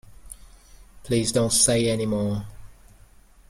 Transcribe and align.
Please 1.03 1.31
don't 1.31 1.51
say 1.51 1.87
any 1.87 2.07
more. 2.07 2.47